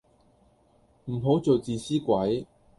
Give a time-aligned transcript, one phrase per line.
[1.05, 2.47] 唔好做自私鬼